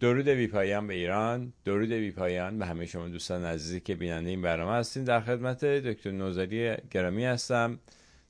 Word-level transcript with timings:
درود 0.00 0.28
بیپایان 0.28 0.86
به 0.86 0.94
ایران 0.94 1.52
درود 1.64 1.88
بیپایان 1.88 2.58
به 2.58 2.66
همه 2.66 2.86
شما 2.86 3.08
دوستان 3.08 3.44
عزیزی 3.44 3.80
که 3.80 3.94
بیننده 3.94 4.30
این 4.30 4.42
برنامه 4.42 4.72
هستین. 4.72 5.04
در 5.04 5.20
خدمت 5.20 5.64
دکتر 5.64 6.10
نوزری 6.10 6.76
گرامی 6.90 7.24
هستم. 7.24 7.78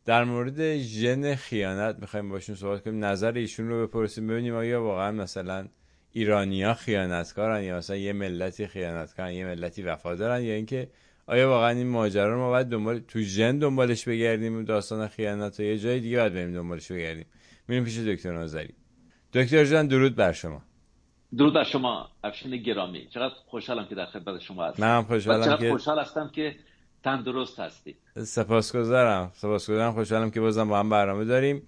در 0.05 0.25
مورد 0.25 0.77
ژن 0.79 1.35
خیانت 1.35 1.97
می‌خوایم 1.99 2.29
باشون 2.29 2.55
صحبت 2.55 2.85
کنیم. 2.85 3.05
نظر 3.05 3.33
ایشون 3.33 3.69
رو 3.69 3.87
بپرسیم 3.87 4.27
ببینیم 4.27 4.55
آیا 4.55 4.83
واقعا 4.83 5.13
مثلا 5.13 5.69
ایرانیا 6.13 6.75
خیانتکارن 6.75 7.63
یا 7.63 7.77
مثلا 7.77 7.97
یه 7.97 8.13
ملتی 8.13 8.67
خیانتکارن 8.67 9.33
یه 9.33 9.45
ملتی 9.45 9.83
وفادارن 9.83 10.43
یا 10.43 10.55
اینکه 10.55 10.89
آیا 11.27 11.49
واقعا 11.49 11.71
این 11.71 11.89
ماجرا 11.89 12.35
رو 12.35 12.39
ما 12.39 12.51
باید 12.51 12.67
دنبال 12.67 12.99
تو 12.99 13.21
ژن 13.21 13.59
دنبالش 13.59 14.09
بگردیم 14.09 14.65
داستان 14.65 15.09
خیانت 15.09 15.61
و 15.61 15.63
یه 15.63 15.79
جای 15.79 16.01
دیگه 16.01 16.19
باید 16.19 16.35
بریم 16.35 16.53
دنبالش 16.53 16.93
بگردیم. 16.93 17.27
میریم 17.69 17.85
پیش 17.85 17.99
دکتر 17.99 18.33
نوزری. 18.33 18.75
دکتر 19.33 19.65
جان 19.65 19.87
درود 19.87 20.17
بر 20.17 20.33
شما. 20.33 20.68
درود 21.37 21.55
بر 21.55 21.65
شما 21.65 22.09
افشین 22.25 22.57
گرامی. 22.57 23.07
چقدر 23.11 23.35
خوشحالم 23.47 23.87
که 23.89 23.95
در 23.95 24.07
خدمت 24.07 24.41
شما 24.41 24.65
هستم. 24.65 24.83
من 24.83 25.03
خوشحالم 25.03 25.45
چقدر 25.45 25.57
که 25.57 25.71
خوشحال 25.71 25.99
هستم 25.99 26.31
که 26.35 26.57
تندرست 27.05 27.61
هستی. 27.61 27.97
سپاسگزارم 28.17 29.33
سپاسگزارم 29.35 29.93
خوشحالم 29.93 30.31
که 30.31 30.41
بازم 30.41 30.69
با 30.69 30.79
هم 30.79 30.91
برنامه 30.91 31.25
داریم. 31.25 31.63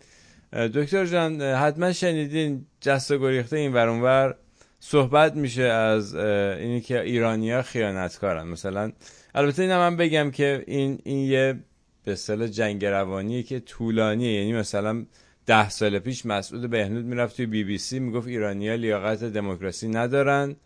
دکتر 0.53 1.07
جان 1.07 1.43
حتما 1.43 1.93
شنیدین 1.93 2.67
جست 2.81 3.11
و 3.11 3.19
گریخته 3.19 3.57
این 3.57 3.73
ور 3.73 4.37
صحبت 4.81 5.37
میشه 5.37 5.63
از 5.63 6.15
اینی 6.15 6.81
که 6.81 7.01
ایرانیا 7.01 7.63
خیانتکارن. 7.63 8.49
مثلا 8.49 8.93
البته 9.35 9.63
این 9.63 9.77
من 9.77 9.97
بگم 9.97 10.31
که 10.31 10.65
این 10.67 10.99
این 11.05 11.19
یه 11.19 11.61
به 12.05 12.13
اصطلاح 12.13 12.49
جنگ 12.49 12.85
روانیه 12.85 13.43
که 13.43 13.61
طولانیه. 13.61 14.33
یعنی 14.33 14.53
مثلا 14.53 15.07
ده 15.47 15.69
سال 15.69 15.99
پیش 15.99 16.27
مسعود 16.27 16.71
بهنود 16.71 17.05
می‌رفت 17.05 17.37
توی 17.37 17.47
بی 17.47 17.65
بی 17.65 17.79
سی 17.79 17.99
می‌گفت 17.99 18.29
ایرانیا 18.29 18.75
لیاقت 18.75 19.25
دموکراسی 19.25 19.89
ندارن 19.89 20.57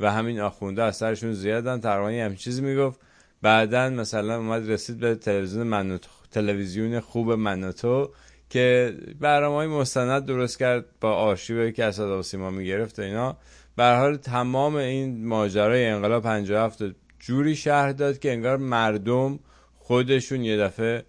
و 0.00 0.12
همین 0.12 0.40
آخونده 0.40 0.82
از 0.82 0.96
سرشون 0.96 1.32
زیادن. 1.32 1.80
تقریبا 1.80 2.24
همین 2.24 2.36
چیزی 2.36 2.62
می‌گفت. 2.62 3.00
بعدا 3.42 3.90
مثلا 3.90 4.36
اومد 4.36 4.70
رسید 4.70 4.98
به 4.98 5.14
تلویزیون 5.14 5.66
منوتو 5.66 6.08
تلویزیون 6.30 7.00
خوب 7.00 7.32
منوتو 7.32 8.10
که 8.50 8.94
برنامه 9.20 9.56
های 9.56 9.66
مستند 9.66 10.24
درست 10.24 10.58
کرد 10.58 10.84
با 11.00 11.12
آرشیوی 11.12 11.72
که 11.72 11.84
اسد 11.84 12.20
سیما 12.20 12.50
می‌گرفت 12.50 12.98
و 12.98 13.02
اینا. 13.02 13.36
به 13.76 13.84
حال 13.84 14.16
تمام 14.16 14.74
این 14.74 15.26
ماجرای 15.26 15.86
انقلاب 15.86 16.22
57 16.22 16.78
جوری 17.18 17.56
شهر 17.56 17.92
داد 17.92 18.18
که 18.18 18.32
انگار 18.32 18.56
مردم 18.56 19.38
خودشون 19.78 20.44
یه 20.44 20.56
دفعه 20.56 21.04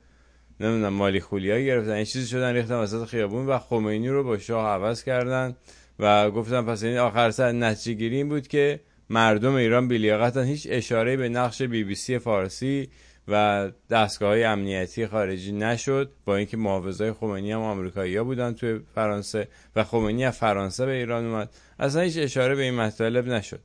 نمی‌دونم 0.60 0.94
مالی 0.94 1.20
خولیا 1.20 1.60
گرفتن 1.60 1.92
این 1.92 2.06
چیزی 2.06 2.28
شدن 2.28 2.54
ریختن 2.54 2.76
وسط 2.76 3.06
خیابون 3.06 3.46
و 3.46 3.60
خمینی 3.60 4.10
رو 4.10 4.24
با 4.24 4.38
شاه 4.38 4.68
عوض 4.68 5.04
کردن 5.04 5.56
و 6.00 6.32
گفتن 6.32 6.62
پس 6.62 6.84
این 6.84 6.98
آخر 6.98 7.32
سر 7.32 7.52
نتیجه 7.52 7.94
گیری 7.94 8.24
بود 8.24 8.48
که 8.48 8.80
مردم 9.10 9.54
ایران 9.54 9.88
بیلیاقتن. 9.88 10.44
هیچ 10.44 10.68
اشاره 10.70 11.18
به 11.18 11.30
نقش 11.30 11.62
بی 11.62 11.84
بی 11.84 11.96
سی 11.96 12.20
فارسی 12.20 12.90
و 13.28 13.70
دستگاه 13.90 14.30
های 14.30 14.44
امنیتی 14.44 15.08
خارجی 15.08 15.52
نشد 15.52 16.12
با 16.26 16.36
اینکه 16.36 16.58
محافظای 16.58 17.12
خمینی 17.12 17.52
هم 17.52 17.60
آمریکایی 17.60 18.18
ها 18.18 18.24
بودن 18.24 18.54
توی 18.54 18.80
فرانسه 18.96 19.48
و 19.76 19.84
خمینی 19.84 20.26
از 20.26 20.38
فرانسه 20.38 20.86
به 20.86 20.92
ایران 20.92 21.26
اومد. 21.26 21.50
اصلا 21.80 22.02
هیچ 22.02 22.18
اشاره 22.18 22.56
به 22.56 22.62
این 22.62 22.76
مطالب 22.76 23.28
نشد. 23.28 23.60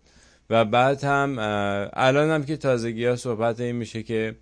و 0.50 0.64
بعد 0.64 1.04
هم 1.04 1.36
الان 1.92 2.30
هم 2.30 2.44
که 2.44 2.56
تازگی 2.56 3.06
ها 3.06 3.16
صحبت 3.16 3.60
این 3.60 3.76
میشه 3.76 4.02
که 4.02 4.34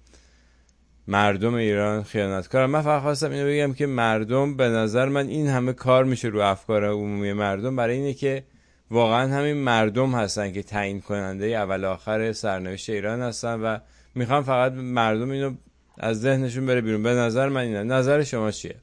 مردم 1.09 1.55
ایران 1.55 2.03
خیانتکار 2.03 2.67
من 2.67 2.83
فقط 2.83 3.03
خواستم 3.03 3.31
اینو 3.31 3.47
بگم 3.47 3.75
که 3.75 3.87
مردم 3.87 4.57
به 4.57 4.69
نظر 4.69 5.09
من 5.09 5.27
این 5.27 5.47
همه 5.47 5.73
کار 5.73 6.05
میشه 6.05 6.29
رو 6.29 6.41
افکار 6.41 6.85
عمومی 6.85 7.33
مردم. 7.33 7.77
برای 7.77 7.97
اینه 7.97 8.15
که 8.15 8.45
واقعا 8.91 9.35
همین 9.35 9.57
مردم 9.57 10.15
هستن 10.15 10.53
که 10.53 10.63
تعیین 10.63 11.01
کننده 11.01 11.47
اول 11.47 11.85
آخر 11.85 12.33
سرنوشت 12.33 12.91
ایران 12.91 13.21
هستن 13.21 13.61
و 13.61 13.79
می‌خوام 14.15 14.43
فقط 14.43 14.73
مردم 14.73 15.31
اینو 15.31 15.55
از 15.99 16.21
ذهنشون 16.21 16.67
بره 16.67 16.81
بیرون. 16.81 17.03
به 17.03 17.11
نظر 17.11 17.49
من 17.49 17.61
اینه. 17.61 17.83
نظر 17.83 18.23
شما 18.23 18.51
چیه؟ 18.51 18.75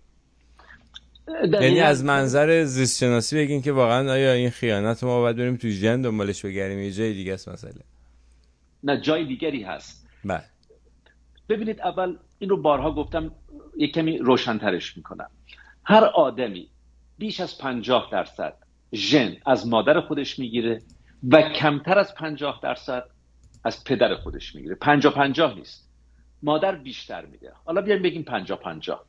یعنی 1.62 1.80
از 1.80 2.04
منظر 2.04 2.64
زیست 2.64 3.00
شناسی 3.00 3.36
بگین 3.36 3.62
که 3.62 3.72
واقعا 3.72 4.12
آیا 4.12 4.34
این 4.34 4.50
خیانت 4.50 5.04
ما 5.04 5.20
باید 5.22 5.38
بریم 5.38 5.56
تو 5.56 5.70
ژن 5.70 6.02
دنبالش 6.02 6.46
بگردیم؟ 6.46 6.80
یه 6.80 6.92
جای 6.92 7.14
دیگه 7.14 7.34
است 7.34 7.50
مسئله. 7.50 7.82
نه 8.84 9.02
جای 9.02 9.26
دیگری 9.26 9.64
هست. 9.64 10.08
بله. 10.26 10.44
ببینید 11.50 11.82
اول 11.82 12.18
این 12.40 12.50
رو 12.50 12.62
بارها 12.62 12.92
گفتم 12.92 13.32
یک 13.78 13.94
کمی 13.94 14.18
روشنترش 14.18 14.98
می‌کنم. 14.98 15.30
هر 15.84 16.04
آدمی 16.04 16.70
بیش 17.18 17.40
از 17.40 17.58
پنجاه 17.58 18.10
درصد 18.12 18.54
ژن 18.94 19.36
از 19.46 19.68
مادر 19.68 20.02
خودش 20.02 20.40
می‌گیره 20.40 20.82
و 21.32 21.42
کمتر 21.42 22.00
از 22.00 22.16
پنجاه 22.16 22.60
درصد 22.64 23.04
از 23.64 23.84
پدر 23.84 24.16
خودش 24.16 24.56
می‌گیره. 24.56 24.76
پنجاه 24.76 25.14
پنجاه 25.14 25.54
نیست. 25.54 25.90
مادر 26.44 26.76
بیشتر 26.76 27.26
میده. 27.26 27.54
حالا 27.66 27.82
بیایم 27.82 28.02
بگیم 28.02 28.24
پنجاه 28.24 28.60
پنجاه. 28.60 29.06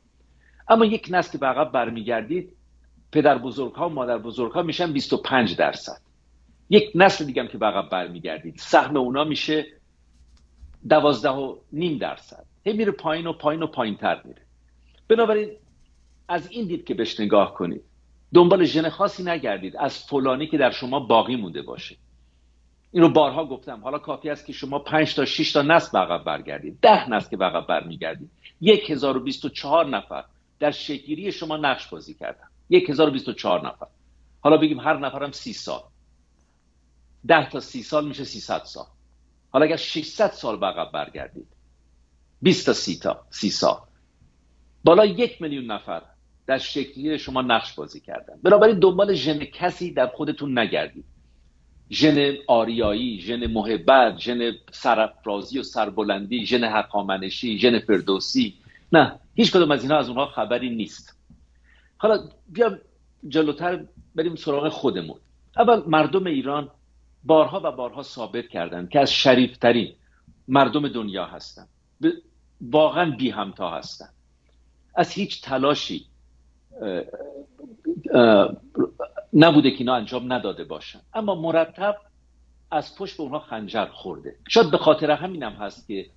اما 0.67 0.85
یک 0.85 1.07
نسل 1.11 1.37
به 1.37 1.45
عقب 1.45 1.71
برمیگردید 1.71 2.53
پدر 3.11 3.37
بزرگ 3.37 3.73
ها 3.73 3.89
و 3.89 3.93
مادر 3.93 4.17
بزرگ 4.17 4.51
ها 4.51 4.61
میشن 4.61 4.93
25 4.93 5.55
درصد. 5.55 6.01
یک 6.69 6.91
نسل 6.95 7.25
دیگه 7.25 7.41
هم 7.41 7.47
که 7.47 7.57
به 7.57 7.65
عقب 7.65 7.89
برمیگردید. 7.89 8.55
سهم 8.57 8.97
اونا 8.97 9.23
میشه 9.23 9.65
دوازده 10.89 11.29
و 11.29 11.55
نیم 11.71 11.97
درصد. 11.97 12.45
هی 12.63 12.73
میره 12.73 12.91
پایین 12.91 13.27
و 13.27 13.33
پایین 13.33 13.63
و 13.63 13.67
پایین 13.67 13.95
تر 13.97 14.21
میره. 14.23 14.41
بنابراین 15.07 15.49
از 16.27 16.51
این 16.51 16.67
دید 16.67 16.85
که 16.85 16.93
بهش 16.93 17.19
نگاه 17.19 17.53
کنید 17.53 17.81
دنبال 18.33 18.65
ژن 18.65 18.89
خاصی 18.89 19.23
نگردید. 19.23 19.77
از 19.77 19.97
فلانی 19.97 20.47
که 20.47 20.57
در 20.57 20.71
شما 20.71 20.99
باقی 20.99 21.35
مونده 21.35 21.61
باشه. 21.61 21.97
این 22.91 23.03
رو 23.03 23.09
بارها 23.09 23.45
گفتم. 23.45 23.79
حالا 23.83 23.97
کافی 23.97 24.29
است 24.29 24.45
که 24.45 24.53
شما 24.53 24.79
5 24.79 25.15
تا 25.15 25.25
6 25.25 25.51
تا 25.51 25.61
نسل 25.61 25.97
عقب 25.97 26.23
برگردید. 26.23 26.79
ده 26.81 27.09
نسل 27.09 27.29
که 27.29 27.43
عقب 27.43 27.67
برمیگردید. 27.67 28.31
1024 28.89 29.85
نفر 29.85 30.23
در 30.59 30.71
شکلی 30.71 31.31
شما 31.31 31.57
نقش 31.57 31.87
بازی 31.87 32.13
کردن. 32.13 32.47
1024 32.71 33.67
نفر. 33.67 33.87
حالا 34.41 34.57
بگیم 34.57 34.79
هر 34.79 34.97
نفرم 34.97 35.31
30 35.31 35.53
سال. 35.53 35.81
10 37.27 37.49
تا 37.49 37.59
30 37.59 37.83
سال 37.83 38.07
میشه 38.07 38.23
300 38.23 38.63
سال. 38.63 38.85
حالا 39.51 39.65
اگر 39.65 39.75
600 39.75 40.31
سال 40.31 40.57
به 40.57 40.65
عقب 40.65 40.91
برگردید 40.91 41.47
20 42.41 42.65
تا 42.65 42.73
30 42.73 42.99
تا 42.99 43.25
30 43.29 43.49
سال 43.49 43.77
بالا 44.83 45.05
یک 45.05 45.41
میلیون 45.41 45.65
نفر 45.65 46.01
در 46.47 46.57
شکلی 46.57 47.19
شما 47.19 47.41
نقش 47.41 47.73
بازی 47.73 47.99
کردن. 47.99 48.33
بنابراین 48.43 48.79
دنبال 48.79 49.13
ژن 49.13 49.39
کسی 49.39 49.91
در 49.91 50.07
خودتون 50.07 50.59
نگردید. 50.59 51.05
ژن 51.91 52.35
آریایی 52.47 53.21
ژن 53.21 53.47
محبت 53.47 54.17
ژن 54.17 54.51
سرافرازی 54.71 55.59
و 55.59 55.63
سربلندی 55.63 56.45
ژن 56.45 56.63
حقامنشی 56.63 57.59
ژن 57.59 57.79
فردوسی. 57.79 58.55
نه 58.93 59.19
هیچ 59.35 59.51
کدوم 59.51 59.71
از 59.71 59.83
اینها 59.83 59.97
از 59.97 60.09
اونها 60.09 60.25
خبری 60.25 60.69
نیست. 60.69 61.17
حالا 61.97 62.19
بیا 62.49 62.77
جلوتر 63.27 63.85
بریم 64.15 64.35
سراغ 64.35 64.69
خودمون. 64.69 65.19
اول 65.57 65.83
مردم 65.87 66.25
ایران 66.25 66.69
بارها 67.23 67.61
و 67.63 67.71
بارها 67.71 68.03
ثابت 68.03 68.47
کردند 68.47 68.89
که 68.89 68.99
از 68.99 69.13
شریفترین 69.13 69.95
مردم 70.47 70.87
دنیا 70.87 71.25
هستند. 71.25 71.67
واقعا 72.61 73.11
بی 73.11 73.29
همتا 73.29 73.71
هستند. 73.71 74.13
از 74.95 75.11
هیچ 75.11 75.41
تلاشی 75.41 76.05
نبوده 79.33 79.71
که 79.71 79.77
اینا 79.77 79.95
انجام 79.95 80.33
نداده 80.33 80.63
باشن 80.63 80.99
اما 81.13 81.35
مرتب 81.35 81.97
از 82.71 82.95
پشت 82.97 83.17
به 83.17 83.23
اونها 83.23 83.39
خنجر 83.39 83.85
خورده. 83.85 84.35
شاید 84.49 84.71
به 84.71 84.77
خاطر 84.77 85.11
همینم 85.11 85.51
هست 85.51 85.87
که 85.87 86.09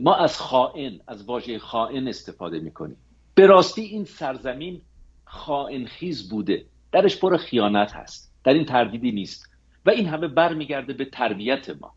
ما 0.00 0.14
از 0.14 0.38
خائن 0.38 1.00
از 1.06 1.24
واژه 1.24 1.58
خائن 1.58 2.08
استفاده 2.08 2.58
می‌کنیم. 2.58 2.96
به 3.34 3.46
راستی 3.46 3.82
این 3.82 4.04
سرزمین 4.04 4.82
خائن 5.24 5.86
خیز 5.86 6.28
بوده. 6.28 6.66
درش 6.92 7.20
پر 7.20 7.36
خیانت 7.36 7.92
هست. 7.92 8.34
در 8.44 8.54
این 8.54 8.64
تردیدی 8.64 9.12
نیست. 9.12 9.55
و 9.86 9.90
این 9.90 10.06
همه 10.06 10.28
برمیگرده 10.28 10.92
به 10.92 11.04
تربیت 11.04 11.70
ما 11.70 11.94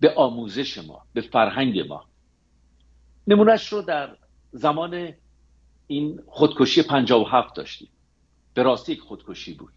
به 0.00 0.14
آموزش 0.14 0.78
ما 0.78 1.06
به 1.12 1.20
فرهنگ 1.20 1.80
ما. 1.80 2.04
نمونهش 3.26 3.72
رو 3.72 3.82
در 3.82 4.16
زمان 4.52 5.12
این 5.86 6.22
خودکشی 6.26 6.82
هفت 7.30 7.54
داشتیم. 7.56 7.88
به 8.54 8.62
راستی 8.62 8.92
یک 8.92 9.00
خودکشی 9.00 9.54
بود. 9.54 9.72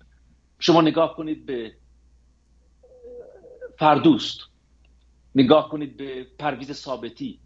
شما 0.59 0.81
نگاه 0.81 1.15
کنید 1.15 1.45
به 1.45 1.75
فردوست 3.79 4.39
نگاه 5.35 5.69
کنید 5.69 5.97
به 5.97 6.27
پرویز 6.39 6.71
ثابتی. 6.71 7.39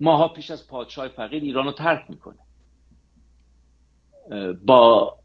ماها 0.00 0.28
پیش 0.28 0.50
از 0.50 0.68
پادشاه 0.68 1.08
فقیر 1.08 1.42
ایران 1.42 1.64
رو 1.64 1.72
ترک 1.72 2.10
می‌کنه. 2.10 2.38
با 4.64 5.18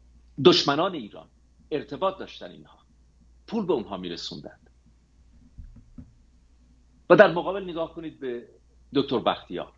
دشمنان 0.44 0.94
ایران. 0.94 1.28
ارتباط 1.70 2.18
داشتن 2.18 2.50
اینها. 2.50 2.78
پول 3.46 3.66
به 3.66 3.72
اونها 3.72 3.96
میرسوندن. 3.96 4.58
و 7.10 7.16
در 7.16 7.32
مقابل 7.32 7.64
نگاه 7.64 7.94
کنید 7.94 8.20
به 8.20 8.48
دکتر 8.94 9.18
بختیار 9.18 9.72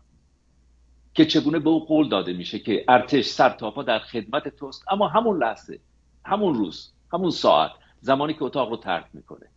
که 1.13 1.25
چگونه 1.25 1.59
به 1.59 1.69
او 1.69 1.85
قول 1.85 2.09
داده 2.09 2.33
میشه 2.33 2.59
که 2.59 2.85
ارتش 2.87 3.25
سر 3.25 3.49
در 3.87 3.99
خدمت 3.99 4.47
توست 4.47 4.83
اما 4.91 5.07
همون 5.07 5.43
لحظه 5.43 5.79
همون 6.25 6.53
روز 6.53 6.91
همون 7.13 7.31
ساعت 7.31 7.71
زمانی 8.01 8.33
که 8.33 8.43
اتاق 8.43 8.69
رو 8.69 8.77
ترک 8.77 9.05
می‌کنه. 9.13 9.47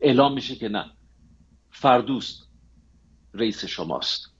اعلام 0.00 0.34
میشه 0.34 0.56
که 0.56 0.68
نه 0.68 0.90
فردوست 1.70 2.48
رئیس 3.34 3.64
شماست. 3.64 4.34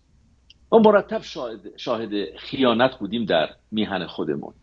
ما 0.72 0.78
مرتب 0.78 1.22
شاهد, 1.22 1.76
شاهد 1.76 2.36
خیانت 2.36 2.98
بودیم 2.98 3.24
در 3.24 3.56
میهن 3.70 4.06
خودمون. 4.06 4.54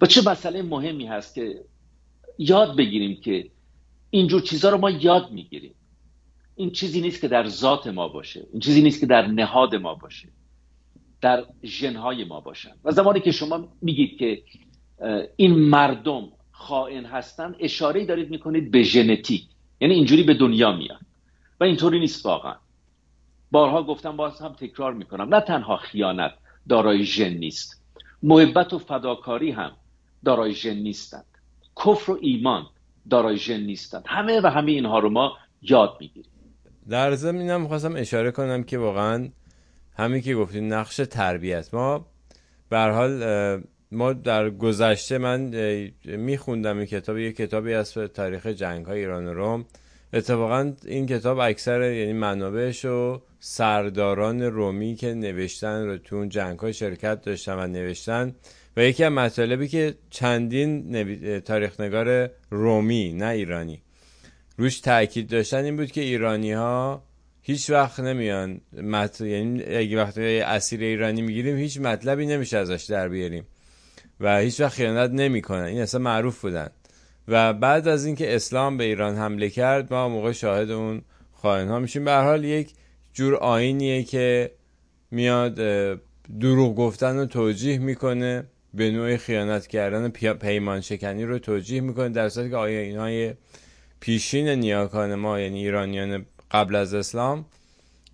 و 0.00 0.06
چه 0.06 0.30
مسئله 0.30 0.62
مهمی 0.62 1.06
هست 1.06 1.34
که 1.34 1.64
یاد 2.40 2.76
بگیریم 2.76 3.20
که 3.20 3.50
اینجور 4.10 4.40
چیزها 4.40 4.70
رو 4.70 4.78
ما 4.78 4.90
یاد 4.90 5.30
می‌گیریم. 5.30 5.74
این 6.56 6.70
چیزی 6.70 7.00
نیست 7.00 7.20
که 7.20 7.28
در 7.28 7.48
ذات 7.48 7.86
ما 7.86 8.08
باشه. 8.08 8.46
این 8.52 8.60
چیزی 8.60 8.82
نیست 8.82 9.00
که 9.00 9.06
در 9.06 9.26
نهاد 9.26 9.74
ما 9.74 9.94
باشه. 9.94 10.28
در 11.20 11.44
ژنهای 11.64 12.24
ما 12.24 12.40
باشن. 12.40 12.72
و 12.84 12.90
زمانی 12.90 13.20
که 13.20 13.32
شما 13.32 13.68
میگید 13.82 14.18
که 14.18 14.42
این 15.36 15.54
مردم 15.54 16.28
خائن 16.52 17.04
هستن 17.04 17.54
اشاره 17.58 18.04
دارید 18.04 18.30
می‌کنید 18.30 18.70
به 18.70 18.82
ژنتیک. 18.82 19.44
یعنی 19.80 19.94
اینجوری 19.94 20.22
به 20.22 20.34
دنیا 20.34 20.72
میاد 20.72 21.00
و 21.60 21.64
اینطوری 21.64 22.00
نیست 22.00 22.26
واقعا. 22.26 22.56
بارها 23.50 23.82
گفتم 23.82 24.16
باز 24.16 24.40
هم 24.40 24.52
تکرار 24.52 24.94
می‌کنم. 24.94 25.34
نه 25.34 25.40
تنها 25.40 25.76
خیانت 25.76 26.32
دارای 26.68 27.04
ژن 27.04 27.34
نیست. 27.34 27.82
محبت 28.22 28.72
و 28.72 28.78
فداکاری 28.78 29.50
هم 29.50 29.72
دارای 30.24 30.52
ژن 30.52 30.74
نیستند 30.74 31.24
کفر 31.84 32.12
و 32.12 32.18
ایمان 32.20 32.66
دارای 33.10 33.36
ژن 33.36 33.60
نیستند 33.60 34.04
همه 34.06 34.40
و 34.40 34.46
همه 34.46 34.70
اینها 34.70 34.98
رو 34.98 35.10
ما 35.10 35.32
یاد 35.62 35.96
می‌گیریم. 36.00 36.30
در 36.88 37.14
ضمن 37.14 37.40
اینم 37.40 37.60
می‌خواستم 37.60 37.96
اشاره 37.96 38.30
کنم 38.30 38.62
که 38.62 38.78
واقعا 38.78 39.28
همین 39.96 40.22
که 40.22 40.34
گفتیم 40.34 40.74
نقش 40.74 40.96
تربیت. 40.96 41.74
ما 41.74 42.06
به 42.68 42.78
حال 42.78 43.22
ما 43.92 44.12
در 44.12 44.50
گذشته 44.50 45.18
من 45.18 45.40
میخوندم 46.04 46.76
این 46.76 46.86
کتاب. 46.86 47.18
یه 47.18 47.32
کتابی 47.32 47.74
از 47.74 47.94
تاریخ 47.94 48.46
جنگ 48.46 48.86
های 48.86 48.98
ایران 48.98 49.26
و 49.26 49.34
روم. 49.34 49.64
اتفاقا 50.12 50.72
این 50.86 51.06
کتاب 51.06 51.38
اکثر 51.38 51.92
یعنی 51.92 52.12
منابعش 52.12 52.84
و 52.84 53.20
سرداران 53.38 54.42
رومی 54.42 54.94
که 54.94 55.14
نوشتن 55.14 55.86
رو 55.86 55.98
تو 55.98 56.16
اون 56.16 56.28
جنگ 56.28 56.58
های 56.58 56.72
شرکت 56.72 57.22
داشتن 57.22 57.54
و 57.54 57.66
نوشتن 57.66 58.34
و 58.76 58.84
یکی 58.84 59.04
از 59.04 59.12
مطالبی 59.12 59.68
که 59.68 59.94
چندین 60.10 60.90
نوی... 60.90 61.40
تاریخنگار 61.40 62.30
رومی 62.50 63.12
نه 63.12 63.26
ایرانی 63.26 63.82
روش 64.56 64.80
تاکید 64.80 65.28
داشتن 65.28 65.64
این 65.64 65.76
بود 65.76 65.92
که 65.92 66.00
ایرانی 66.00 66.52
ها 66.52 67.04
هیچ 67.42 67.70
وقت 67.70 68.00
نمیان 68.00 68.60
مط... 68.72 69.20
یعنی 69.20 69.62
اگه 69.62 69.96
وقتی 69.96 70.40
اسیر 70.40 70.80
ایرانی 70.80 71.22
می‌گیریم 71.22 71.56
هیچ 71.56 71.80
مطلبی 71.80 72.26
نمیشه 72.26 72.58
ازش 72.58 72.84
در 72.84 73.08
بیاریم 73.08 73.46
و 74.20 74.38
هیچ 74.38 74.60
وقت 74.60 74.72
خیانت 74.72 75.10
نمی‌کنن. 75.10 75.64
این 75.64 75.80
اصلا 75.80 76.00
معروف 76.00 76.40
بودن. 76.40 76.70
و 77.28 77.52
بعد 77.52 77.88
از 77.88 78.04
اینکه 78.04 78.34
اسلام 78.34 78.76
به 78.76 78.84
ایران 78.84 79.16
حمله 79.16 79.50
کرد 79.50 79.92
ما 79.92 80.08
موقع 80.08 80.32
شاهد 80.32 80.70
اون 80.70 81.02
خائن 81.32 81.68
ها 81.68 81.78
میشیم. 81.78 82.04
به 82.04 82.12
حال 82.12 82.44
یک 82.44 82.72
جور 83.12 83.34
آینیه 83.34 84.02
که 84.02 84.50
میاد 85.10 85.54
دروغ 86.40 86.76
گفتن 86.76 87.16
رو 87.16 87.26
توجیه 87.26 87.78
می‌کنه. 87.78 88.44
به 88.74 88.90
نوع 88.90 89.16
خیانت 89.16 89.66
کردن 89.66 90.08
پیمان 90.34 90.80
شکنی 90.80 91.24
رو 91.24 91.38
توجیه 91.38 91.80
می‌کنه 91.80 92.08
در 92.08 92.28
صورتی 92.28 92.50
که 92.50 92.56
آیا 92.56 92.80
اینهای 92.80 93.34
پیشین 94.00 94.48
نیاکان 94.48 95.14
ما 95.14 95.40
یعنی 95.40 95.58
ایرانیان 95.58 96.26
قبل 96.50 96.74
از 96.74 96.94
اسلام 96.94 97.44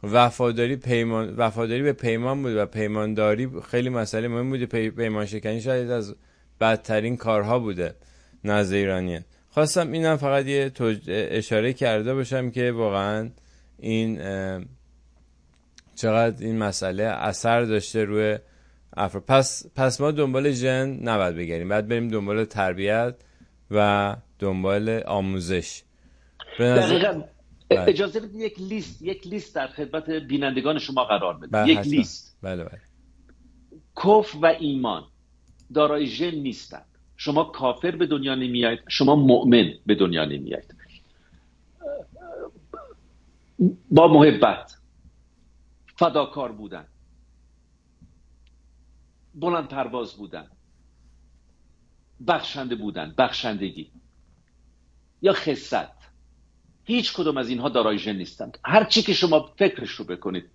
وفاداری 0.02 0.76
پیمان 0.76 1.34
وفاداری 1.36 1.82
به 1.82 1.92
پیمان 1.92 2.42
بود 2.42 2.56
و 2.56 2.66
پیمانداری 2.66 3.50
خیلی 3.70 3.88
مسئله 3.88 4.28
مهم 4.28 4.50
بود 4.50 4.64
پیمان 4.90 5.26
شکنی 5.26 5.60
شاید 5.60 5.90
از 5.90 6.14
بدترین 6.60 7.16
کارها 7.16 7.58
بوده 7.58 7.94
نزد 8.44 8.74
ایرانیان. 8.74 9.24
خواستم 9.50 9.92
اینم 9.92 10.16
فقط 10.16 10.46
یه 10.46 10.72
اشاره 11.08 11.72
کرده 11.72 12.14
باشم 12.14 12.50
که 12.50 12.72
واقعا 12.72 13.30
این 13.78 14.20
چقدر 15.94 16.44
این 16.44 16.58
مسئله 16.58 17.02
اثر 17.02 17.62
داشته 17.62 18.04
روی 18.04 18.38
افراد. 18.96 19.24
پس, 19.24 19.66
پس 19.74 20.00
ما 20.00 20.10
دنبال 20.10 20.50
ژن 20.50 20.98
نباید 21.02 21.36
بگیریم 21.36 21.68
بعد 21.68 21.88
بریم 21.88 22.08
دنبال 22.08 22.44
تربیت 22.44 23.14
و 23.70 24.16
دنبال 24.38 25.02
آموزش. 25.06 25.82
بله. 26.58 27.24
اجازه 27.70 28.20
بدید 28.20 28.40
یک 28.40 28.60
لیست 28.60 29.02
یک 29.02 29.26
لیست 29.26 29.54
در 29.54 29.66
خدمت 29.66 30.10
بینندگان 30.10 30.78
شما 30.78 31.04
قرار 31.04 31.36
بده 31.36 31.46
بله، 31.46 31.72
یک 31.72 31.78
لیست. 31.78 32.38
بله 32.42 32.64
بله. 32.64 32.80
کف 33.96 34.34
و 34.42 34.46
ایمان 34.46 35.04
دارای 35.74 36.06
ژن 36.06 36.34
نیستند. 36.34 36.86
شما 37.16 37.44
کافر 37.44 37.90
به 37.90 38.06
دنیا 38.06 38.34
نمیایید 38.34 38.80
شما 38.88 39.16
مؤمن 39.16 39.72
به 39.86 39.94
دنیا 39.94 40.24
نمیایید. 40.24 40.74
با 43.90 44.08
محبت 44.08 44.76
فداکار 45.96 46.52
بودن. 46.52 46.84
بلند 49.36 49.68
پرواز 49.68 50.14
بودن. 50.14 50.46
بخشنده 52.26 52.74
بودن 52.74 53.14
بخشندگی. 53.18 53.90
یا 55.22 55.32
خصت. 55.32 55.96
هیچ 56.84 57.12
کدوم 57.12 57.36
از 57.36 57.48
اینها 57.48 57.68
دارای 57.68 57.98
ژن 57.98 58.16
نیستند. 58.16 58.58
هر 58.64 58.84
چی 58.84 59.02
که 59.02 59.12
شما 59.12 59.54
فکرش 59.58 59.90
رو 59.90 60.04
بکنید 60.04 60.50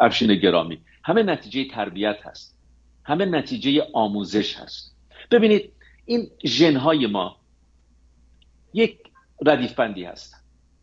افشین 0.00 0.34
گرامی 0.34 0.80
همه 1.04 1.22
نتیجه 1.22 1.68
تربیت 1.70 2.16
هست. 2.24 2.58
همه 3.04 3.24
نتیجه 3.24 3.86
آموزش 3.92 4.56
هست. 4.56 4.96
ببینید 5.30 5.72
این 6.04 6.30
ژنهای 6.46 7.06
ما 7.06 7.36
یک 8.74 8.98
ردیف 9.46 9.74
بندی 9.74 10.04
هستن 10.04 10.38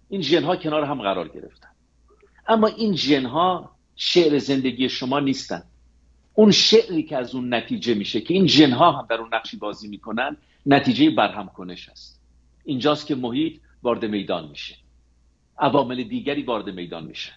این 0.09 0.21
ژنها 0.21 0.55
کنار 0.55 0.83
هم 0.83 1.01
قرار 1.01 1.27
گرفتن. 1.27 1.69
اما 2.47 2.67
این 2.67 2.95
ژنها 2.95 3.75
شعر 3.95 4.39
زندگی 4.39 4.89
شما 4.89 5.19
نیستن. 5.19 5.63
اون 6.33 6.51
شعری 6.51 7.03
که 7.03 7.17
از 7.17 7.35
اون 7.35 7.53
نتیجه 7.53 7.93
میشه 7.93 8.21
که 8.21 8.33
این 8.33 8.47
ژنها 8.47 8.91
هم 8.91 9.05
در 9.09 9.15
اون 9.15 9.29
نقشی 9.33 9.57
بازی 9.57 9.87
می‌کنن 9.87 10.37
نتیجه 10.65 11.09
برهم 11.09 11.47
کنش 11.47 11.89
است. 11.89 12.21
اینجاست 12.63 13.07
که 13.07 13.15
محیط 13.15 13.61
وارد 13.83 14.05
میدان 14.05 14.49
میشه. 14.49 14.75
عوامل 15.57 16.03
دیگری 16.03 16.43
وارد 16.43 16.69
میدان 16.69 17.05
میشه. 17.05 17.31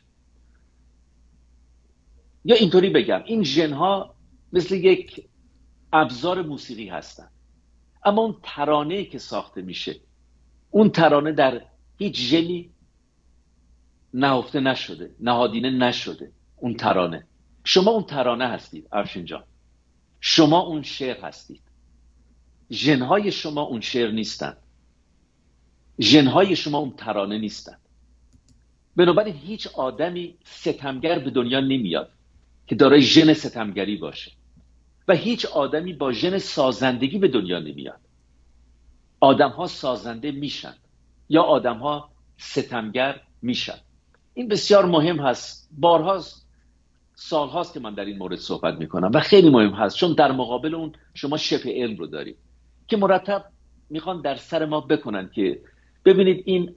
یا 2.44 2.56
اینطوری 2.56 2.90
بگم 2.90 3.22
این 3.24 3.44
ژنها 3.44 4.14
مثل 4.52 4.74
یک 4.74 5.28
ابزار 5.92 6.42
موسیقی 6.42 6.88
هستن. 6.88 7.28
اما 8.04 8.22
اون 8.22 8.36
ترانه 8.42 9.04
که 9.04 9.18
ساخته 9.18 9.62
میشه 9.62 10.00
اون 10.70 10.90
ترانه 10.90 11.32
در 11.32 11.62
هیچ 11.98 12.20
ژنی 12.20 12.70
نهفته 14.14 14.60
نشده 14.60 15.14
نهادینه 15.20 15.70
نشده 15.70 16.32
اون 16.56 16.74
ترانه. 16.74 17.26
شما 17.66 17.90
اون 17.90 18.02
ترانه 18.04 18.46
هستید 18.48 18.88
افشین 18.92 19.24
جان. 19.24 19.44
شما 20.20 20.60
اون 20.60 20.82
شعر 20.82 21.20
هستید. 21.20 21.62
ژنهای 22.70 23.32
شما 23.32 23.62
اون 23.62 23.80
شعر 23.80 24.10
نیستند. 24.10 24.56
ژنهای 26.00 26.56
شما 26.56 26.78
اون 26.78 26.90
ترانه 26.90 27.38
نیستند. 27.38 27.80
بنابراین 28.96 29.34
هیچ 29.34 29.66
آدمی 29.66 30.38
ستمگر 30.44 31.18
به 31.18 31.30
دنیا 31.30 31.60
نمیاد 31.60 32.10
که 32.66 32.74
دارای 32.74 33.02
ژن 33.02 33.32
ستمگری 33.32 33.96
باشه 33.96 34.32
و 35.08 35.14
هیچ 35.14 35.46
آدمی 35.46 35.92
با 35.92 36.12
ژن 36.12 36.38
سازندگی 36.38 37.18
به 37.18 37.28
دنیا 37.28 37.58
نمیاد. 37.58 38.00
آدم 39.20 39.50
ها 39.50 39.66
سازنده 39.66 40.30
میشن 40.30 40.74
یا 41.28 41.42
آدم 41.42 41.78
ها 41.78 42.10
ستمگر 42.36 43.20
میشن. 43.42 43.78
این 44.34 44.48
بسیار 44.48 44.84
مهم 44.84 45.20
هست. 45.20 45.68
بارها 45.72 46.22
سال 47.18 47.48
هاست 47.48 47.74
که 47.74 47.80
من 47.80 47.94
در 47.94 48.04
این 48.04 48.18
مورد 48.18 48.38
صحبت 48.38 48.74
می‌کنم 48.74 49.10
و 49.14 49.20
خیلی 49.20 49.50
مهم 49.50 49.70
هست 49.70 49.96
چون 49.96 50.12
در 50.12 50.32
مقابل 50.32 50.74
اون 50.74 50.92
شما 51.14 51.36
شفه 51.36 51.72
علم 51.82 51.96
رو 51.96 52.06
دارید 52.06 52.36
که 52.88 52.96
مرتب 52.96 53.44
می‌خوان 53.90 54.20
در 54.20 54.36
سر 54.36 54.64
ما 54.64 54.80
بکنن 54.80 55.30
که 55.34 55.60
ببینید 56.04 56.42
این 56.46 56.74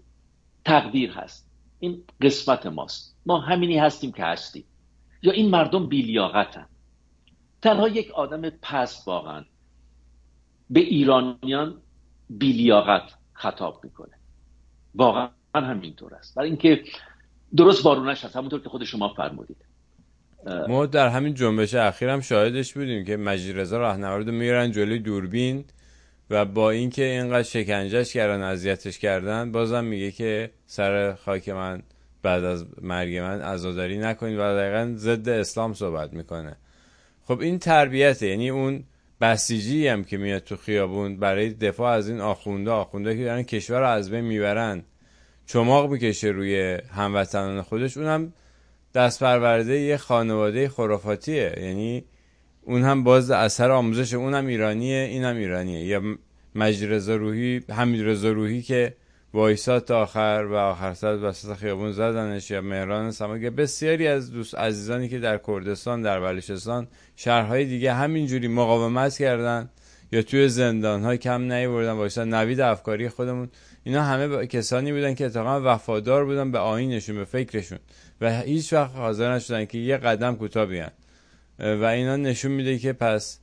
تقدیر 0.66 1.12
هست 1.12 1.50
این 1.80 2.04
قسمت 2.22 2.66
ماست. 2.66 3.18
ما 3.26 3.40
همینی 3.40 3.78
هستیم 3.78 4.12
که 4.12 4.24
هستیم. 4.24 4.64
یا 5.22 5.32
این 5.32 5.50
مردم 5.50 5.88
بیلیاقتن. 5.88 6.66
تنها 7.62 7.88
یک 7.88 8.12
آدم 8.12 8.50
پست 8.50 9.08
واقعا 9.08 9.46
به 10.70 10.80
ایرانیان 10.80 11.82
بیلیاقت 12.30 13.14
خطاب 13.34 13.84
می‌کنه. 13.84 14.16
واقعا 14.96 15.30
همینطور 15.56 16.16
است. 16.16 16.36
برای 16.36 16.50
اینکه 16.50 16.84
درست 17.56 17.84
بارونش 17.84 18.26
هست 18.26 18.36
همونطور 18.36 18.62
که 18.62 18.70
خود 18.70 18.84
شما 18.84 19.14
فرمودید. 19.14 19.66
ما 20.46 20.86
در 20.86 21.08
همین 21.08 21.34
جنبش 21.34 21.74
اخیر 21.74 22.10
هم 22.10 22.22
شاهدش 22.22 22.74
بودیم 22.74 23.06
که 23.06 23.18
مجید 23.18 23.60
رضا 23.60 23.78
راهنورد 23.78 24.30
میرن 24.30 24.72
جلوی 24.72 25.00
دوربین 25.00 25.66
و 26.30 26.46
با 26.46 26.72
اینکه 26.72 27.04
اینقدر 27.04 27.44
شکنجهش 27.44 28.14
کردن 28.14 28.42
اذیتش 28.42 29.00
کردن 29.00 29.52
بازم 29.52 29.84
میگه 29.84 30.12
که 30.12 30.52
سر 30.68 31.14
خاک 31.14 31.50
من 31.50 31.82
بعد 32.24 32.44
از 32.44 32.66
مرگ 32.82 33.18
من 33.18 33.42
عزاداری 33.42 33.98
نکنید 33.98 34.40
و 34.40 34.42
دقیقا 34.42 34.94
ضد 34.96 35.30
اسلام 35.30 35.74
صحبت 35.74 36.14
می‌کنه. 36.14 36.56
خب 37.26 37.40
این 37.40 37.60
تربیته 37.60 38.28
یعنی 38.28 38.50
اون 38.50 38.84
بسیجی 39.22 39.88
هم 39.88 40.04
که 40.04 40.18
میاد 40.18 40.44
تو 40.44 40.58
خیابون 40.58 41.18
برای 41.18 41.50
دفاع 41.50 41.92
از 41.92 42.10
این 42.10 42.22
آخونده 42.22 42.72
آخونده 42.72 43.18
که 43.18 43.24
دارن 43.24 43.44
کشور 43.44 43.80
رو 43.80 43.88
از 43.88 44.12
بین 44.12 44.22
می‌برن 44.22 44.84
چماق 45.46 45.92
می‌کشه 45.92 46.28
روی 46.28 46.78
هموطنان 46.94 47.62
خودش 47.62 47.98
اونم 47.98 48.34
دست 48.94 49.20
پرورده 49.20 49.80
یه 49.80 49.98
خانواده 49.98 50.70
خرافاتیه. 50.70 51.56
یعنی 51.58 52.04
اون 52.62 52.84
هم 52.84 53.04
باز 53.04 53.32
اثر 53.32 53.72
آموزش 53.72 54.14
اونم 54.14 54.48
ایرانیه 54.48 54.98
اینم 54.98 55.36
ایرانیه. 55.36 55.86
یا 55.86 56.02
مجید 56.56 56.92
رضا 56.94 57.16
روحی 57.16 57.62
حمید 57.70 58.08
رضا 58.08 58.32
روحی 58.32 58.62
که 58.62 58.96
وایساد 59.34 59.86
تا 59.86 60.02
آخر 60.02 60.48
و 60.52 60.56
آخر 60.56 60.94
سر 60.94 61.16
وسط 61.16 61.54
خیابون 61.54 61.92
زدنش 61.92 62.52
یا 62.52 62.62
مهران 62.62 63.12
سماگه 63.12 63.50
بسیاری 63.50 64.08
از 64.08 64.32
دوست 64.32 64.56
عزیزانی 64.56 65.10
که 65.10 65.20
در 65.20 65.40
کردستان 65.48 66.02
در 66.02 66.20
بلوچستان 66.20 66.88
شهرهای 67.16 67.66
دیگه 67.66 67.94
همینجوری 67.94 68.48
مقاومت 68.48 69.18
کردن. 69.18 69.70
یا 70.12 70.22
توی 70.22 70.50
زندان 70.50 71.04
های 71.04 71.18
کم 71.18 71.54
نیوردن 71.54 71.92
وایساد 71.92 72.28
نوید 72.28 72.62
افکاری 72.62 73.10
خودمون. 73.10 73.50
اینا 73.84 74.04
همه 74.04 74.48
کسانی 74.48 74.92
بودن 74.94 75.14
که 75.14 75.26
اتفاقا 75.26 75.74
وفادار 75.74 76.26
بودن 76.26 76.52
به 76.52 76.60
آینشون 76.60 77.16
به 77.16 77.26
فکرشون. 77.26 77.80
و 78.22 78.42
هیچ 78.42 78.74
وقت 78.74 78.96
حاضر 78.96 79.34
نشدن 79.36 79.66
که 79.66 79.78
یه 79.78 79.98
قدم 79.98 80.36
کوتاه 80.36 80.66
بیان 80.66 80.92
و 81.60 81.84
اینا 81.84 82.16
نشون 82.16 82.52
میده 82.52 82.78
که 82.78 82.94
پس 82.94 83.40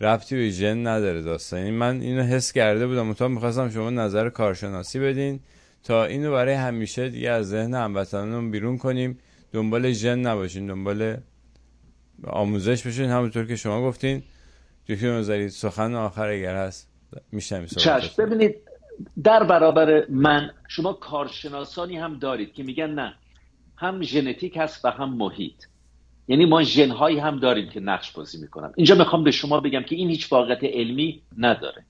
ربطی 0.00 0.36
به 0.36 0.50
ژن 0.50 0.86
نداره 0.86 1.22
داستان. 1.22 1.58
یعنی 1.58 1.70
من 1.70 2.00
اینو 2.00 2.22
حس 2.22 2.52
کرده 2.52 2.86
بودم. 2.86 3.12
تا 3.12 3.28
می‌خواستم 3.28 3.70
شما 3.70 3.90
نظر 3.90 4.28
کارشناسی 4.30 4.98
بدین 4.98 5.40
تا 5.84 6.04
اینو 6.04 6.32
برای 6.32 6.54
همیشه 6.54 7.08
دیگه 7.08 7.30
از 7.30 7.48
ذهن 7.48 7.74
هموطنانمون 7.74 8.50
بیرون 8.50 8.78
کنیم. 8.78 9.18
دنبال 9.52 9.92
ژن 9.92 10.18
نباشین 10.18 10.66
دنبال 10.66 11.16
آموزش 12.24 12.86
بشین. 12.86 13.10
همونطور 13.10 13.46
که 13.46 13.56
شما 13.56 13.82
گفتین 13.82 14.22
دکتر 14.88 15.18
نظری 15.18 15.48
سخن 15.48 15.94
آخر 15.94 16.28
اگر 16.28 16.56
هست 16.56 16.90
میشنم 17.32 17.66
چشم. 17.66 18.22
ببینید 18.22 18.54
در 19.24 19.44
برابر 19.44 20.06
من 20.08 20.50
شما 20.68 20.92
کارشناسانی 20.92 21.98
هم 21.98 22.18
دارید 22.18 22.52
که 22.52 22.62
میگن 22.62 22.90
نه 22.90 23.14
هم 23.76 24.02
ژنتیک 24.02 24.56
هست 24.56 24.84
و 24.84 24.90
هم 24.90 25.16
محیط. 25.16 25.64
یعنی 26.28 26.44
ما 26.44 26.62
ژنهایی 26.62 27.18
هم 27.18 27.38
داریم 27.38 27.70
که 27.70 27.80
نقش 27.80 28.12
بازی 28.12 28.38
می‌کنن. 28.40 28.72
اینجا 28.76 28.94
می‌خوام 28.94 29.24
به 29.24 29.30
شما 29.30 29.60
بگم 29.60 29.82
که 29.82 29.96
این 29.96 30.10
هیچ 30.10 30.32
واقعیت 30.32 30.64
علمی 30.64 31.22
نداره. 31.38 31.84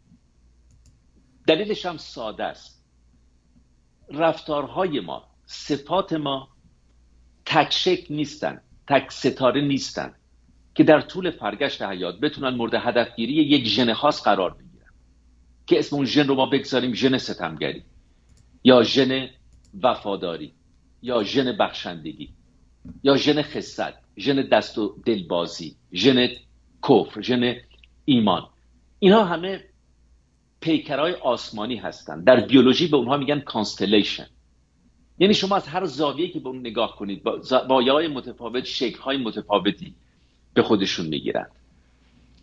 دلیلش 1.47 1.87
هم 1.87 1.97
ساده 1.97 2.45
است. 2.45 2.85
رفتارهای 4.11 5.01
ما 5.01 5.29
صفات 5.47 6.13
ما 6.13 6.49
تک 7.45 7.73
شکل 7.73 8.15
نیستن 8.15 8.61
تک 8.89 9.13
ستاره 9.13 9.61
نیستن. 9.61 10.15
که 10.77 10.85
در 10.85 11.01
طول 11.01 11.31
فرگشت 11.31 11.83
حیات 11.83 12.21
بتونن 12.21 12.55
مورد 12.55 12.75
هدفگیری 12.75 13.33
یک 13.33 13.65
ژن 13.65 13.93
خاص 13.93 14.23
قرار 14.23 14.51
بگیرن. 14.51 14.93
که 15.67 15.79
اسم 15.79 15.97
اون 15.97 16.05
ژن 16.05 16.29
رو 16.29 16.35
ما 16.35 16.47
بگذاریم 16.47 16.95
ژن 16.95 17.19
ستمگری. 17.19 17.83
یا 18.65 18.83
ژن 18.83 19.29
وفاداری. 19.83 20.53
یا 21.03 21.23
ژن 21.23 21.57
بخشندگی. 21.57 22.29
یا 23.03 23.17
ژن 23.17 23.43
خست. 23.43 23.95
ژن 24.19 24.43
دست 24.43 24.79
و 24.79 24.97
دلبازی. 25.07 25.77
ژن 25.93 26.29
کفر. 26.89 27.21
ژن 27.21 27.57
ایمان. 28.05 28.49
اینها 28.99 29.25
همه 29.25 29.65
پیکرهای 30.61 31.13
آسمانی 31.13 31.77
هستند 31.77 32.25
در 32.25 32.41
بیولوژی 32.41 32.89
به 32.89 32.97
اونها 32.97 33.17
میگن 33.17 33.41
constellation 33.41 34.27
یعنی 35.19 35.35
شما 35.35 35.57
از 35.57 35.69
هر 35.69 35.85
زاویه 35.85 36.29
که 36.29 36.41
به 36.41 36.49
اون 36.49 36.61
نگاه 36.61 36.97
کنید 36.97 37.23
با 37.69 37.83
های 37.83 38.09
متفاوت 38.09 38.65
شکل 38.65 38.99
های 38.99 39.17
متفاوتی 39.17 39.95
به 40.57 40.63
خودشون 40.63 41.07
می‌گیرند 41.07 41.51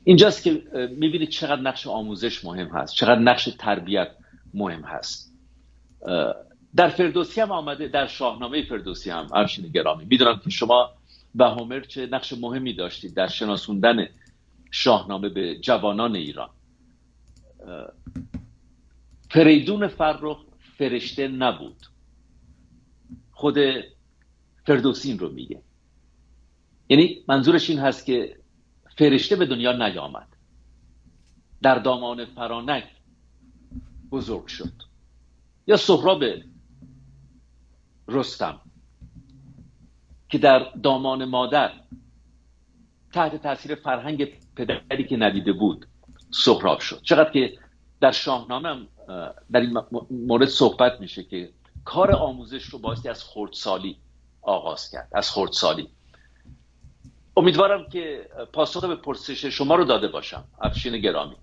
اینجاست 0.03 0.43
که 0.43 0.51
می‌بینید 0.97 1.29
چقدر 1.29 1.61
نقش 1.61 1.87
آموزش 1.87 2.45
مهم 2.45 2.67
هست 2.67 2.93
چقدر 2.93 3.19
نقش 3.19 3.49
تربیت 3.59 4.11
مهم 4.53 4.81
هست. 4.81 5.33
در 6.75 6.89
فردوسی 6.89 7.41
هم 7.41 7.51
آمده 7.51 7.87
در 7.87 8.07
شاهنامه 8.07 8.63
فردوسی 8.63 9.09
هم 9.09 9.27
افشین 9.33 9.67
گرامی. 9.67 10.05
می‌دونم 10.05 10.39
که 10.43 10.49
شما 10.49 10.91
و 11.35 11.43
هومر 11.43 11.79
چه 11.79 12.05
نقش 12.05 12.33
مهمی 12.33 12.73
داشتید 12.73 13.13
در 13.13 13.27
شناسوندن 13.27 14.07
شاهنامه 14.71 15.29
به 15.29 15.59
جوانان 15.59 16.15
ایران. 16.15 16.49
فریدون 19.29 19.87
فرخ 19.87 20.37
فرشته 20.77 21.27
نبود. 21.27 21.85
خود 23.31 23.57
فردوسین 24.65 25.19
رو 25.19 25.29
میگه. 25.29 25.61
یعنی 26.93 27.23
منظورش 27.27 27.69
این 27.69 27.79
هست 27.79 28.05
که 28.05 28.37
فرشته 28.97 29.35
به 29.35 29.45
دنیا 29.45 29.71
نیامد. 29.71 30.27
در 31.61 31.79
دامان 31.79 32.25
فرانک 32.25 32.83
بزرگ 34.11 34.47
شد. 34.47 34.73
یا 35.67 35.77
سهراب 35.77 36.23
رستم 38.07 38.61
که 40.29 40.37
در 40.37 40.59
دامان 40.83 41.25
مادر 41.25 41.71
تحت 43.13 43.35
تاثیر 43.35 43.75
فرهنگ 43.75 44.25
پدری 44.55 45.07
که 45.07 45.17
ندیده 45.17 45.53
بود 45.53 45.87
سهراب 46.31 46.79
شد. 46.79 47.01
چقدر 47.01 47.31
که 47.31 47.57
در 48.01 48.11
شاهنامه 48.11 48.87
در 49.51 49.59
این 49.59 49.81
مورد 50.11 50.47
صحبت 50.47 50.99
میشه 50.99 51.23
که 51.23 51.53
کار 51.85 52.11
آموزش 52.11 52.63
رو 52.63 52.79
بایستی 52.79 53.09
از 53.09 53.23
خردسالی 53.23 53.97
آغاز 54.41 54.91
کرد. 54.91 55.09
از 55.11 55.31
خردسالی. 55.31 55.89
امیدوارم 57.37 57.85
که 57.91 58.21
پاسخ 58.53 58.85
به 58.85 58.95
پرسش 58.95 59.45
شما 59.45 59.75
رو 59.75 59.83
داده 59.83 60.07
باشم. 60.07 60.43
افشین 60.61 60.97
گرامی. 60.97 61.35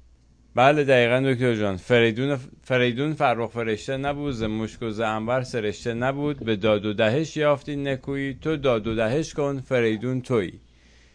بله 0.54 0.85
دقیقا 0.85 1.32
دکتر 1.32 1.54
جان. 1.54 1.76
فریدون 1.76 2.38
فریدون 2.62 3.12
فرخ 3.12 3.50
فرشته 3.50 3.97
نبود 3.97 4.32
ز 4.32 4.42
مشک 4.42 4.82
و 4.82 5.02
انبر 5.02 5.42
سرشته 5.42 5.94
نبود. 5.94 6.44
به 6.44 6.56
داد 6.56 6.87
و 6.87 6.92
دهش 6.92 7.37
یافتی 7.37 7.76
نکویی. 7.76 8.35
تو 8.35 8.56
داد 8.56 8.87
و 8.87 8.94
دهش 8.94 9.35
کن 9.35 9.61
فریدون 9.61 10.23
تویی. 10.23 10.61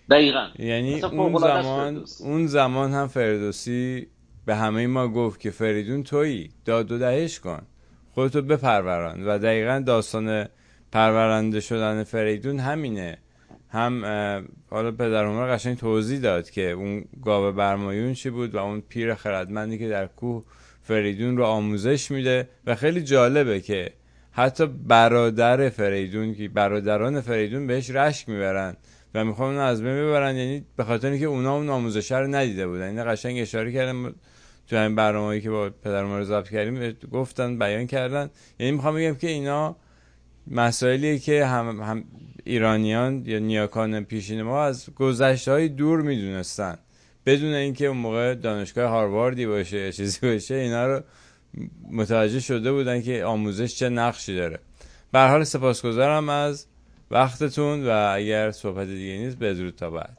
دقیقا. 0.09 0.47
یعنی 0.59 1.01
اون 1.03 1.37
زمان 1.37 2.05
اون 2.19 2.47
زمان 2.47 2.91
هم 2.91 3.07
فردوسی 3.07 4.07
به 4.45 4.55
همه 4.55 4.87
ما 4.87 5.07
گفت 5.07 5.39
که 5.39 5.51
فریدون 5.51 6.03
تویی. 6.03 6.49
داد 6.65 6.91
و 6.91 6.97
دهش 6.97 7.39
کن. 7.39 7.61
خودتو 8.11 8.41
بپروران. 8.41 9.23
و 9.27 9.39
دقیقا 9.39 9.83
داستان 9.87 10.45
پرورنده 10.91 11.59
شدن 11.59 12.03
فریدون 12.03 12.59
همینه. 12.59 13.17
هم 13.69 14.05
حالا 14.69 14.91
پدر 14.91 15.25
عمر 15.25 15.55
قشنگ 15.55 15.77
توضیح 15.77 16.19
داد 16.19 16.49
که 16.49 16.71
اون 16.71 17.05
گاوه 17.23 17.51
برمایون 17.51 18.13
چی 18.13 18.29
بود 18.29 18.55
و 18.55 18.57
اون 18.57 18.81
پیر 18.81 19.15
خردمندی 19.15 19.77
که 19.77 19.89
در 19.89 20.07
کوه 20.07 20.43
فریدون 20.81 21.37
رو 21.37 21.43
آموزش 21.43 22.11
میده 22.11 22.49
و 22.65 22.75
خیلی 22.75 23.01
جالبه 23.01 23.59
که 23.59 23.93
حتی 24.31 24.65
برادر 24.65 25.69
فریدون 25.69 26.35
که 26.35 26.49
برادران 26.49 27.21
فریدون 27.21 27.67
بهش 27.67 27.89
رشک 27.89 28.29
می‌برن 28.29 28.77
و 29.13 29.25
می‌خوان 29.25 29.53
اون 29.53 29.63
از 29.63 29.83
بین 29.83 29.93
ببرن 29.93 30.35
یعنی 30.35 30.65
به 30.75 30.83
خاطر 30.83 31.09
اینکه 31.09 31.25
اونا 31.25 31.55
اون 31.55 31.69
آموزش 31.69 32.11
رو 32.11 32.27
ندیده 32.27 32.67
بودن. 32.67 32.87
این 32.87 33.11
قشنگ 33.13 33.39
اشاره 33.39 33.71
کردن 33.71 34.13
تو 34.67 34.75
این 34.75 34.95
برنامه‌ای 34.95 35.41
که 35.41 35.49
با 35.49 35.69
پدر 35.69 36.01
رو 36.01 36.23
ضبط 36.23 36.49
کردیم 36.49 36.97
گفتن 37.11 37.59
بیان 37.59 37.87
کردن. 37.87 38.29
یعنی 38.59 38.71
می‌خوام 38.71 38.95
بگم 38.95 39.15
که 39.15 39.27
اینا 39.27 39.75
مسائلی 40.47 41.19
که 41.19 41.45
هم, 41.45 41.81
هم 41.81 42.03
ایرانیان 42.43 43.23
یا 43.25 43.39
نیاکان 43.39 44.03
پیشین 44.03 44.41
ما 44.41 44.63
از 44.63 44.89
گذشته 44.95 45.51
های 45.51 45.69
دور 45.69 46.01
می‌دونستن. 46.01 46.77
بدون 47.25 47.53
اینکه 47.53 47.85
اون 47.85 47.97
موقع 47.97 48.35
دانشگاه 48.35 48.89
هارواردی 48.89 49.45
باشه 49.45 49.77
یا 49.77 49.91
چیزی 49.91 50.31
باشه 50.31 50.55
اینا 50.55 50.87
رو 50.87 51.01
متوجه 51.91 52.39
شده 52.39 52.71
بودن 52.71 53.01
که 53.01 53.25
آموزش 53.25 53.75
چه 53.75 53.89
نقشی 53.89 54.35
داره. 54.35 54.59
به 55.11 55.27
حال 55.27 55.43
سپاسگزارم 55.43 56.29
از 56.29 56.67
وقتتون 57.11 57.87
و 57.87 58.11
اگر 58.15 58.51
صحبت 58.51 58.87
دیگه 58.87 59.17
نیست 59.17 59.39
بدرود 59.39 59.75
تا 59.75 59.89
بعد. 59.89 60.17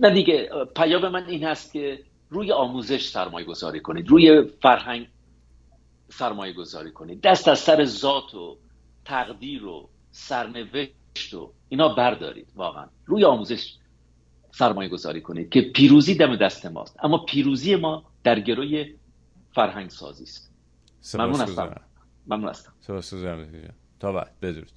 نه 0.00 0.10
دیگه 0.10 0.50
پیام 0.76 1.08
من 1.08 1.26
این 1.26 1.44
هست 1.44 1.72
که 1.72 1.98
روی 2.30 2.52
آموزش 2.52 3.08
سرمایه 3.08 3.46
گذاری 3.46 3.80
کنید. 3.80 4.08
روی 4.08 4.44
فرهنگ 4.62 5.06
سرمایه 6.10 6.52
گذاری 6.52 6.90
کنید. 6.90 7.20
دست 7.20 7.48
از 7.48 7.58
سر 7.58 7.84
ذات 7.84 8.34
و 8.34 8.56
تقدیر 9.04 9.64
و 9.64 9.88
سرنوشت 10.10 11.34
و 11.34 11.52
اینا 11.68 11.88
بردارید 11.88 12.48
واقعا. 12.54 12.86
روی 13.06 13.24
آموزش 13.24 13.74
سرمایه 14.52 14.88
گذاری 14.88 15.20
کنید 15.20 15.48
که 15.48 15.60
پیروزی 15.60 16.14
دم 16.14 16.36
دست 16.36 16.66
ماست. 16.66 17.04
اما 17.04 17.18
پیروزی 17.18 17.76
ما 17.76 18.04
در 18.24 18.40
گروی 18.40 18.94
فرهنگ 19.54 19.90
سازی 19.90 20.22
است 20.24 20.52
ممنون 21.14 21.40
هستم. 21.40 21.80
ممنون 22.26 22.48
هستم. 22.48 22.72
تا 24.00 24.12
بعد. 24.12 24.40
بدرود. 24.42 24.72